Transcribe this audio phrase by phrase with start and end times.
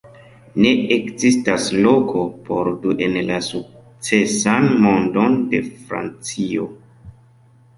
[0.65, 6.67] Ne ekzistas loko por du en la sukcesan mondon de Francio".